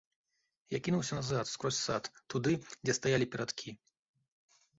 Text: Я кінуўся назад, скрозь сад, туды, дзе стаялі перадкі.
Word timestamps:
Я 0.75 0.77
кінуўся 0.87 1.13
назад, 1.19 1.49
скрозь 1.51 1.81
сад, 1.87 2.03
туды, 2.35 2.55
дзе 2.83 2.97
стаялі 3.01 3.25
перадкі. 3.37 3.69